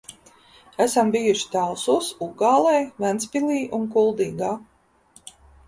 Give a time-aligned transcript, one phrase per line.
[0.85, 2.73] Esam bijuši Talsos, Ugālē,
[3.05, 4.53] Ventspilī un Kuldīgā.